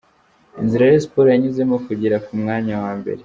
Inzira 0.61 0.83
Rayon 0.87 1.03
Sports 1.05 1.31
yanyuzemo 1.33 1.75
kugera 1.87 2.15
ku 2.25 2.31
mwanya 2.41 2.73
wa 2.83 2.91
mbere. 2.99 3.19